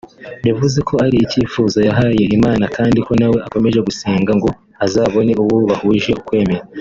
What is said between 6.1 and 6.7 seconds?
ukwemera